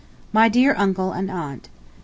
MY 0.33 0.49
DEAR 0.49 0.73
UNCLE 0.79 1.11
AND 1.11 1.29
AUNT:. 1.29 1.69